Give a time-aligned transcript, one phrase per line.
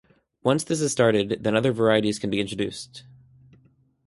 [0.41, 3.03] Once this has started then other varieties can be introduced.